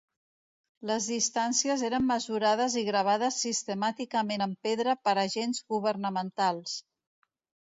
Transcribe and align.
Les 0.91 1.09
distàncies 1.09 1.83
eren 1.89 2.07
mesurades 2.11 2.77
i 2.81 2.83
gravades 2.87 3.37
sistemàticament 3.45 4.45
en 4.47 4.57
pedra 4.69 4.97
per 5.05 5.15
agents 5.27 5.63
governamentals. 5.77 6.75